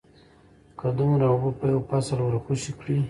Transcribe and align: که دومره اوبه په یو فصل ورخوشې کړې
که 0.79 0.87
دومره 0.97 1.25
اوبه 1.31 1.51
په 1.59 1.65
یو 1.73 1.81
فصل 1.89 2.17
ورخوشې 2.21 2.71
کړې 2.79 2.95